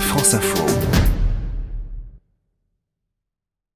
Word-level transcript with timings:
France 0.00 0.34
Info. 0.34 0.95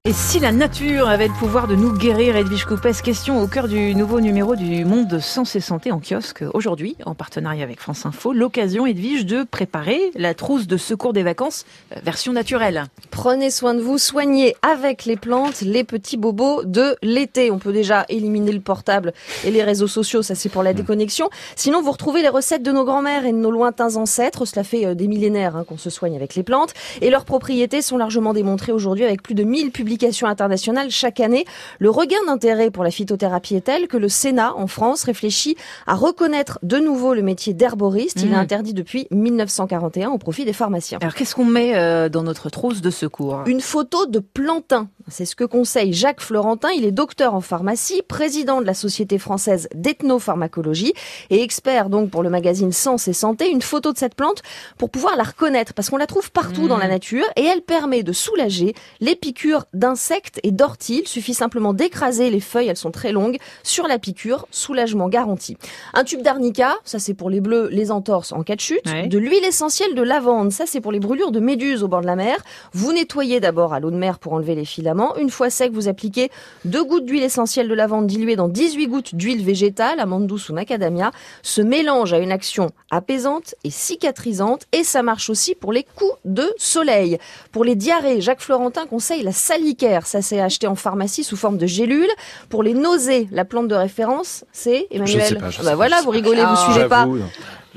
Et 0.03 0.13
si 0.13 0.39
la 0.39 0.51
nature 0.51 1.09
avait 1.09 1.27
le 1.27 1.33
pouvoir 1.35 1.67
de 1.67 1.75
nous 1.75 1.93
guérir, 1.93 2.35
Edwige 2.35 2.65
Coupès, 2.65 3.03
question 3.03 3.39
au 3.39 3.45
cœur 3.45 3.67
du 3.67 3.93
nouveau 3.93 4.19
numéro 4.19 4.55
du 4.55 4.83
Monde 4.83 5.19
Sens 5.19 5.55
et 5.55 5.59
Santé 5.59 5.91
en 5.91 5.99
kiosque 5.99 6.43
aujourd'hui, 6.55 6.95
en 7.05 7.13
partenariat 7.13 7.63
avec 7.63 7.79
France 7.79 8.07
Info, 8.07 8.33
l'occasion, 8.33 8.87
Edwige, 8.87 9.27
de 9.27 9.43
préparer 9.43 10.09
la 10.15 10.33
trousse 10.33 10.65
de 10.65 10.75
secours 10.75 11.13
des 11.13 11.21
vacances 11.21 11.67
euh, 11.95 11.99
version 12.03 12.33
naturelle. 12.33 12.85
Prenez 13.11 13.51
soin 13.51 13.75
de 13.75 13.81
vous, 13.81 13.99
soignez 13.99 14.55
avec 14.63 15.05
les 15.05 15.17
plantes 15.17 15.61
les 15.61 15.83
petits 15.83 16.17
bobos 16.17 16.63
de 16.63 16.95
l'été. 17.03 17.51
On 17.51 17.59
peut 17.59 17.71
déjà 17.71 18.07
éliminer 18.09 18.53
le 18.53 18.59
portable 18.59 19.13
et 19.45 19.51
les 19.51 19.61
réseaux 19.61 19.85
sociaux, 19.85 20.23
ça 20.23 20.33
c'est 20.33 20.49
pour 20.49 20.63
la 20.63 20.73
déconnexion. 20.73 21.29
Sinon, 21.55 21.83
vous 21.83 21.91
retrouvez 21.91 22.23
les 22.23 22.29
recettes 22.29 22.63
de 22.63 22.71
nos 22.71 22.85
grands-mères 22.85 23.27
et 23.27 23.33
de 23.33 23.37
nos 23.37 23.51
lointains 23.51 23.97
ancêtres. 23.97 24.45
Cela 24.45 24.63
fait 24.63 24.83
euh, 24.83 24.95
des 24.95 25.07
millénaires 25.07 25.55
hein, 25.55 25.63
qu'on 25.63 25.77
se 25.77 25.91
soigne 25.91 26.15
avec 26.15 26.33
les 26.33 26.41
plantes. 26.41 26.73
Et 27.01 27.11
leurs 27.11 27.25
propriétés 27.25 27.83
sont 27.83 27.97
largement 27.97 28.33
démontrées 28.33 28.71
aujourd'hui 28.71 29.03
avec 29.03 29.21
plus 29.21 29.35
de 29.35 29.43
1000 29.43 29.69
publications 29.69 29.90
internationale 30.27 30.89
chaque 30.89 31.19
année. 31.19 31.45
Le 31.79 31.89
regain 31.89 32.23
d'intérêt 32.27 32.71
pour 32.71 32.83
la 32.83 32.91
phytothérapie 32.91 33.55
est 33.55 33.61
tel 33.61 33.87
que 33.87 33.97
le 33.97 34.09
Sénat, 34.09 34.55
en 34.55 34.67
France, 34.67 35.03
réfléchit 35.03 35.55
à 35.87 35.95
reconnaître 35.95 36.59
de 36.63 36.77
nouveau 36.77 37.13
le 37.13 37.21
métier 37.21 37.53
d'herboriste. 37.53 38.21
Il 38.21 38.31
est 38.31 38.35
mmh. 38.35 38.39
interdit 38.39 38.73
depuis 38.73 39.07
1941 39.11 40.09
au 40.09 40.17
profit 40.17 40.45
des 40.45 40.53
pharmaciens. 40.53 40.99
Alors 41.01 41.13
qu'est-ce 41.13 41.35
qu'on 41.35 41.45
met 41.45 41.75
euh, 41.75 42.09
dans 42.09 42.23
notre 42.23 42.49
trousse 42.49 42.81
de 42.81 42.89
secours? 42.89 43.43
Une 43.45 43.61
photo 43.61 44.05
de 44.05 44.19
plantain. 44.19 44.89
C'est 45.07 45.25
ce 45.25 45.35
que 45.35 45.43
conseille 45.43 45.93
Jacques 45.93 46.21
Florentin. 46.21 46.69
Il 46.69 46.85
est 46.85 46.91
docteur 46.91 47.33
en 47.33 47.41
pharmacie, 47.41 48.01
président 48.07 48.61
de 48.61 48.65
la 48.65 48.73
Société 48.73 49.17
française 49.17 49.67
d'ethnopharmacologie 49.75 50.93
et 51.29 51.41
expert 51.41 51.89
donc 51.89 52.09
pour 52.09 52.23
le 52.23 52.29
magazine 52.29 52.71
Sens 52.71 53.07
et 53.07 53.13
Santé. 53.13 53.49
Une 53.49 53.61
photo 53.61 53.91
de 53.93 53.97
cette 53.97 54.15
plante 54.15 54.41
pour 54.77 54.89
pouvoir 54.89 55.15
la 55.15 55.23
reconnaître 55.23 55.73
parce 55.73 55.89
qu'on 55.89 55.97
la 55.97 56.07
trouve 56.07 56.31
partout 56.31 56.67
dans 56.67 56.77
la 56.77 56.87
mmh. 56.87 56.89
nature 56.89 57.25
et 57.35 57.45
elle 57.45 57.61
permet 57.61 58.03
de 58.03 58.11
soulager 58.11 58.73
les 58.99 59.15
piqûres 59.15 59.65
d'insectes 59.73 60.39
et 60.43 60.51
d'orties. 60.51 61.01
Il 61.03 61.07
suffit 61.07 61.33
simplement 61.33 61.73
d'écraser 61.73 62.29
les 62.29 62.39
feuilles, 62.39 62.67
elles 62.67 62.77
sont 62.77 62.91
très 62.91 63.11
longues, 63.11 63.37
sur 63.63 63.87
la 63.87 63.99
piqûre, 63.99 64.47
soulagement 64.51 65.09
garanti. 65.09 65.57
Un 65.93 66.03
tube 66.03 66.21
d'arnica, 66.21 66.75
ça 66.83 66.99
c'est 66.99 67.13
pour 67.13 67.29
les 67.29 67.41
bleus, 67.41 67.69
les 67.71 67.91
entorses 67.91 68.31
en 68.31 68.43
cas 68.43 68.55
de 68.55 68.61
chute. 68.61 68.85
De 68.85 69.17
l'huile 69.17 69.45
essentielle 69.45 69.95
de 69.95 70.01
lavande, 70.01 70.51
ça 70.51 70.65
c'est 70.65 70.81
pour 70.81 70.91
les 70.91 70.99
brûlures 70.99 71.31
de 71.31 71.39
méduses 71.39 71.83
au 71.83 71.87
bord 71.87 72.01
de 72.01 72.07
la 72.07 72.15
mer. 72.15 72.37
Vous 72.73 72.93
nettoyez 72.93 73.39
d'abord 73.39 73.73
à 73.73 73.79
l'eau 73.79 73.91
de 73.91 73.95
mer 73.95 74.19
pour 74.19 74.33
enlever 74.33 74.55
les 74.55 74.65
Une 75.17 75.29
fois 75.29 75.49
sec, 75.49 75.71
vous 75.71 75.87
appliquez 75.87 76.29
deux 76.65 76.83
gouttes 76.83 77.05
d'huile 77.05 77.23
essentielle 77.23 77.67
de 77.67 77.73
lavande 77.73 78.07
diluée 78.07 78.35
dans 78.35 78.47
18 78.47 78.87
gouttes 78.87 79.15
d'huile 79.15 79.43
végétale, 79.43 79.99
amande 79.99 80.27
douce 80.27 80.49
ou 80.49 80.53
macadamia. 80.53 81.11
Ce 81.41 81.61
mélange 81.61 82.13
a 82.13 82.19
une 82.19 82.31
action 82.31 82.71
apaisante 82.91 83.55
et 83.63 83.71
cicatrisante 83.71 84.65
et 84.71 84.83
ça 84.83 85.01
marche 85.01 85.29
aussi 85.29 85.55
pour 85.55 85.73
les 85.73 85.83
coups 85.95 86.13
de 86.25 86.53
soleil. 86.57 87.17
Pour 87.51 87.63
les 87.63 87.75
diarrhées, 87.75 88.21
Jacques 88.21 88.41
Florentin 88.41 88.85
conseille 88.85 89.23
la 89.23 89.31
salive 89.31 89.71
ça 90.03 90.21
s'est 90.21 90.39
acheté 90.39 90.67
en 90.67 90.75
pharmacie 90.75 91.23
sous 91.23 91.37
forme 91.37 91.57
de 91.57 91.65
gélule. 91.65 92.09
Pour 92.49 92.63
les 92.63 92.73
nausées, 92.73 93.27
la 93.31 93.45
plante 93.45 93.67
de 93.67 93.75
référence, 93.75 94.43
c'est 94.51 94.87
Emmanuel. 94.91 95.39
bah 95.63 95.75
voilà, 95.75 96.01
vous 96.01 96.09
rigolez, 96.09 96.43
vous 96.43 96.71
suivez 96.71 96.87
pas. 96.87 97.07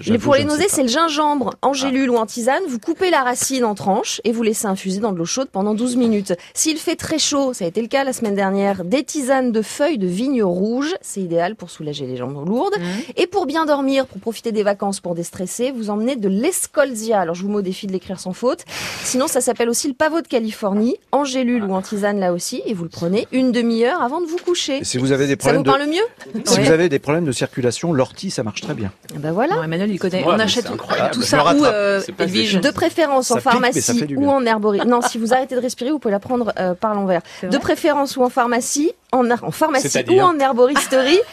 Mais 0.09 0.19
pour 0.19 0.35
les 0.35 0.45
nausées, 0.45 0.67
c'est 0.69 0.83
le 0.83 0.89
gingembre 0.89 1.55
en 1.63 1.73
gélule 1.73 2.11
ou 2.11 2.17
en 2.17 2.27
tisane. 2.27 2.63
Vous 2.69 2.81
coupez 2.81 3.11
la 3.11 3.23
racine 3.23 3.65
en 3.65 3.75
tranches 3.75 4.21
et 4.25 4.33
vous 4.33 4.43
laissez 4.43 4.67
infuser 4.67 5.01
dans 5.01 5.13
de 5.13 5.19
l'eau 5.19 5.25
chaude 5.25 5.49
pendant 5.53 5.75
12 5.75 5.97
minutes. 5.97 6.35
S'il 6.53 6.79
fait 6.79 6.97
très 7.05 7.19
chaud, 7.19 7.53
ça 7.53 7.67
a 7.67 7.69
été 7.69 7.83
le 7.83 7.89
cas 7.89 8.03
la 8.03 8.15
semaine 8.15 8.35
dernière, 8.35 8.83
des 8.83 9.05
tisanes 9.05 9.53
de 9.53 9.61
feuilles 9.61 9.99
de 9.99 10.07
vigne 10.07 10.43
rouge, 10.43 10.95
c'est 11.03 11.21
idéal 11.21 11.55
pour 11.55 11.69
soulager 11.69 12.07
les 12.07 12.17
jambes 12.17 12.49
lourdes. 12.49 12.77
Mmh. 12.79 13.13
Et 13.17 13.27
pour 13.27 13.45
bien 13.45 13.67
dormir, 13.67 14.07
pour 14.07 14.23
profiter 14.23 14.53
des 14.53 14.63
vacances, 14.63 15.01
pour 15.01 15.15
déstresser, 15.15 15.71
vous 15.71 15.91
emmenez 15.91 16.17
de 16.17 16.31
l'escolzia. 16.31 17.21
Alors 17.21 17.35
je 17.35 17.43
vous 17.43 17.51
mets 17.51 17.57
au 17.57 17.63
défi 17.63 17.87
de 17.87 17.93
l'écrire 17.93 18.19
sans 18.19 18.33
faute. 18.33 18.65
Sinon, 19.03 19.27
ça 19.27 19.43
s'appelle 19.43 19.69
aussi 19.69 19.87
le 19.87 19.93
pavot 19.93 20.23
de 20.23 20.27
Californie, 20.27 20.97
en 21.13 21.25
gélule 21.25 21.65
ou 21.65 21.75
en 21.75 21.83
tisane 21.83 22.19
là 22.19 22.33
aussi, 22.33 22.63
et 22.65 22.73
vous 22.73 22.85
le 22.85 22.89
prenez 22.89 23.29
une 23.33 23.53
demi-heure 23.53 24.01
avant 24.03 24.23
de 24.23 24.27
vous 24.27 24.39
coucher. 24.39 24.83
si 24.83 24.97
vous 24.97 25.13
avez 25.13 25.27
des 25.27 25.37
problèmes 25.37 25.63
ça 25.63 25.71
vous 25.73 25.79
parle 25.79 25.91
mieux 25.91 26.43
Si 26.47 26.59
vous 26.59 26.71
avez 26.71 26.89
des 26.89 26.99
problèmes 26.99 27.27
de 27.27 27.33
circulation, 27.33 27.93
l'ortie, 27.93 28.31
ça 28.31 28.43
marche 28.43 28.63
très 28.63 28.75
bien. 28.75 28.91
Ben 29.15 29.33
voilà. 29.33 29.57
il 29.87 29.99
connaît. 29.99 30.25
On 30.25 30.39
achète 30.39 30.69
tout 31.13 31.21
ça 31.21 31.55
où 31.55 31.65
euh, 31.67 32.01
De 32.01 32.71
préférence 32.73 33.31
en 33.31 33.41
pharmacie 33.41 34.07
ou 34.17 34.31
en 34.31 34.47
herboriste. 34.47 34.87
Non, 34.87 35.03
si 35.03 35.19
vous 35.19 35.35
arrêtez 35.35 35.55
de 35.55 35.61
respirer, 35.61 35.91
vous 35.91 35.99
pouvez 35.99 36.13
la 36.13 36.19
prendre 36.19 36.55
euh, 36.59 36.73
par 36.73 36.94
l'envers. 36.95 37.23
De 37.43 37.59
préférence 37.59 38.17
ou 38.17 38.23
en 38.23 38.31
pharmacie, 38.31 38.93
en, 39.13 39.29
en 39.31 39.51
pharmacie 39.51 40.05
ou 40.09 40.21
en 40.21 40.39
herboristerie. 40.39 41.21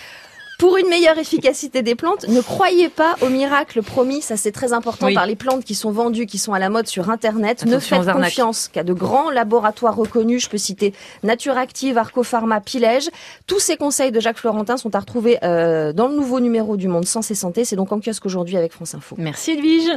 Pour 0.61 0.77
une 0.77 0.89
meilleure 0.89 1.17
efficacité 1.17 1.81
des 1.81 1.95
plantes, 1.95 2.27
ne 2.27 2.39
croyez 2.39 2.88
pas 2.88 3.16
au 3.23 3.29
miracle 3.29 3.81
promis. 3.81 4.21
Ça, 4.21 4.38
c'est 4.38 4.51
très 4.51 4.73
important 4.73 5.11
par 5.11 5.25
les 5.25 5.35
plantes 5.35 5.63
qui 5.63 5.73
sont 5.73 5.89
vendues, 5.89 6.27
qui 6.27 6.38
sont 6.38 6.53
à 6.53 6.59
la 6.59 6.69
mode 6.69 6.85
sur 6.85 7.09
Internet. 7.09 7.66
ne 7.66 7.79
faites 7.79 8.05
confiance 8.05 8.67
qu'à 8.67 8.83
de 8.83 8.94
grands 8.94 9.31
laboratoires 9.31 9.95
reconnus. 9.95 10.44
Je 10.44 10.50
peux 10.50 10.59
citer 10.59 10.94
Nature 11.23 11.57
Active, 11.57 11.97
Arcopharma, 11.97 12.61
Pilège. 12.61 13.09
Tous 13.47 13.57
ces 13.57 13.75
conseils 13.75 14.11
de 14.11 14.19
Jacques 14.19 14.38
Florentin 14.38 14.77
sont 14.77 14.94
à 14.94 15.00
retrouver 15.00 15.39
euh, 15.41 15.94
dans 15.94 16.07
le 16.07 16.13
nouveau 16.13 16.39
numéro 16.39 16.77
du 16.77 16.88
Monde 16.88 17.07
Sens 17.07 17.31
et 17.31 17.35
Santé. 17.35 17.66
C'est 17.66 17.75
donc 17.75 17.91
en 17.91 18.00
kiosque 18.00 18.27
aujourd'hui 18.27 18.55
avec 18.55 18.71
France 18.71 18.94
Info. 18.94 19.16
Merci 19.17 19.53
Edwige. 19.53 19.89